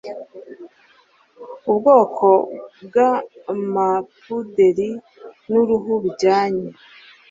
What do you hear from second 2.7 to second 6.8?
bw'amapuderi n'uruhu bijyana